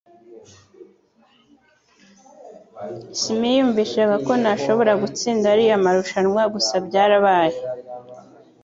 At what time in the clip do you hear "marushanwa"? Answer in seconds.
5.83-6.41